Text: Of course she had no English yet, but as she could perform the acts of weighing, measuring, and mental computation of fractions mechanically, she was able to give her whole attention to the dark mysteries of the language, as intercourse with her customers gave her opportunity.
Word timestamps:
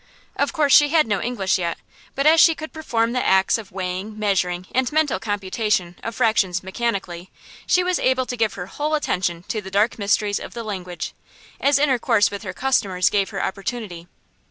Of 0.35 0.51
course 0.51 0.73
she 0.75 0.89
had 0.89 1.05
no 1.05 1.21
English 1.21 1.59
yet, 1.59 1.77
but 2.15 2.25
as 2.25 2.41
she 2.41 2.55
could 2.55 2.73
perform 2.73 3.11
the 3.11 3.23
acts 3.23 3.59
of 3.59 3.71
weighing, 3.71 4.17
measuring, 4.17 4.65
and 4.73 4.91
mental 4.91 5.19
computation 5.19 5.95
of 6.01 6.15
fractions 6.15 6.63
mechanically, 6.63 7.29
she 7.67 7.83
was 7.83 7.99
able 7.99 8.25
to 8.25 8.35
give 8.35 8.55
her 8.55 8.65
whole 8.65 8.95
attention 8.95 9.43
to 9.49 9.61
the 9.61 9.69
dark 9.69 9.99
mysteries 9.99 10.39
of 10.39 10.55
the 10.55 10.63
language, 10.63 11.13
as 11.59 11.77
intercourse 11.77 12.31
with 12.31 12.41
her 12.41 12.51
customers 12.51 13.11
gave 13.11 13.29
her 13.29 13.43
opportunity. 13.43 14.07